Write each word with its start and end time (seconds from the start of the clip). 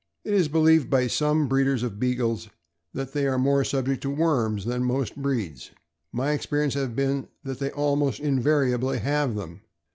It 0.23 0.33
is 0.33 0.47
believed 0.47 0.89
by 0.89 1.05
some 1.05 1.47
breeders 1.47 1.83
of 1.83 1.99
Beagles 1.99 2.49
that 2.91 3.13
they 3.13 3.27
are 3.27 3.37
more 3.37 3.63
subject 3.63 4.01
to 4.01 4.09
worms 4.09 4.65
than 4.65 4.83
most 4.83 5.15
breeds. 5.15 5.69
My 6.11 6.31
experience 6.31 6.73
has 6.73 6.87
been 6.89 7.27
that 7.43 7.59
they 7.59 7.69
almost 7.69 8.19
invariably 8.19 8.97
have 8.97 9.35
them. 9.35 9.61